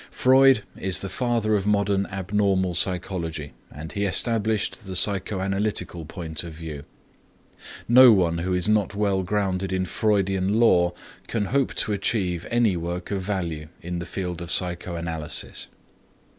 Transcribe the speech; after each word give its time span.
Freud 0.09 0.63
is 0.75 1.01
the 1.01 1.09
father 1.09 1.55
of 1.55 1.67
modern 1.67 2.07
abnormal 2.07 2.73
psychology 2.73 3.53
and 3.71 3.91
he 3.91 4.03
established 4.05 4.87
the 4.87 4.95
psychoanalytical 4.95 6.07
point 6.07 6.43
of 6.43 6.53
view. 6.53 6.85
No 7.87 8.11
one 8.11 8.39
who 8.39 8.51
is 8.51 8.67
not 8.67 8.95
well 8.95 9.21
grounded 9.21 9.71
in 9.71 9.85
Freudian 9.85 10.59
lore 10.59 10.95
can 11.27 11.45
hope 11.53 11.75
to 11.75 11.93
achieve 11.93 12.47
any 12.49 12.75
work 12.75 13.11
of 13.11 13.21
value 13.21 13.67
in 13.83 13.99
the 13.99 14.07
field 14.07 14.41
of 14.41 14.49
psychoanalysis. 14.51 15.67